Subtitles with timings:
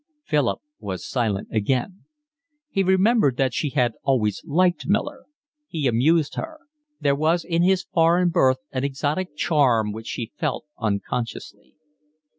[0.25, 2.05] Philip was silent again.
[2.71, 5.25] He remembered that she had always liked Miller;
[5.67, 6.57] he amused her;
[6.99, 11.75] there was in his foreign birth an exotic charm which she felt unconsciously.